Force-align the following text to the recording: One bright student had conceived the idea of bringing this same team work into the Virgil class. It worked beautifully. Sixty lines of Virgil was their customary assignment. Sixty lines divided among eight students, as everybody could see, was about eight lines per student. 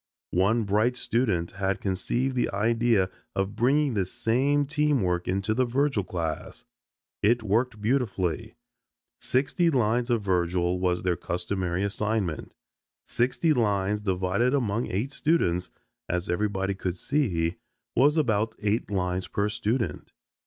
One 0.33 0.63
bright 0.63 0.95
student 0.97 1.51
had 1.51 1.79
conceived 1.79 2.35
the 2.35 2.49
idea 2.51 3.11
of 3.35 3.55
bringing 3.55 3.93
this 3.93 4.11
same 4.11 4.65
team 4.65 5.03
work 5.03 5.27
into 5.27 5.53
the 5.53 5.63
Virgil 5.63 6.03
class. 6.03 6.65
It 7.21 7.43
worked 7.43 7.79
beautifully. 7.83 8.55
Sixty 9.19 9.69
lines 9.69 10.09
of 10.09 10.23
Virgil 10.23 10.79
was 10.79 11.03
their 11.03 11.15
customary 11.15 11.83
assignment. 11.83 12.55
Sixty 13.05 13.53
lines 13.53 14.01
divided 14.01 14.55
among 14.55 14.87
eight 14.87 15.11
students, 15.13 15.69
as 16.09 16.31
everybody 16.31 16.73
could 16.73 16.95
see, 16.95 17.57
was 17.95 18.17
about 18.17 18.55
eight 18.59 18.89
lines 18.89 19.27
per 19.27 19.49
student. 19.49 20.13